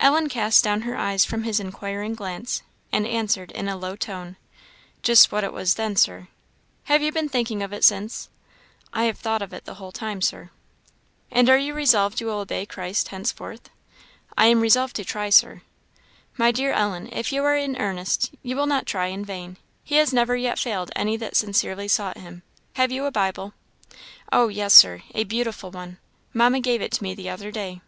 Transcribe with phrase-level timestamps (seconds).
[0.00, 4.34] Ellen cast down her eyes from his inquiring glance, and answered, in a low tone,
[5.04, 6.26] "Just what it was then, Sir."
[6.86, 8.28] "Have you been thinking of it since?"
[8.92, 10.50] "I have thought of it the whole time, Sir."
[11.30, 13.70] "And are you resolved you will obey Christ henceforth?"
[14.36, 15.62] "I am resolved to try, Sir."
[16.36, 19.58] "My dear Ellen, if you are in earnest, you will not try in vain.
[19.84, 22.42] He never yet failed any that sincerely sought him.
[22.72, 23.54] Have you a Bible?"
[24.32, 25.04] "Oh yes Sir!
[25.14, 25.98] a beautiful one;
[26.34, 27.80] Mamma gave it to me the other day."